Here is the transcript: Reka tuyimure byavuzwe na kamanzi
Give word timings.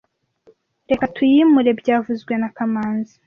Reka 0.89 1.05
tuyimure 1.15 1.71
byavuzwe 1.81 2.33
na 2.41 2.49
kamanzi 2.55 3.15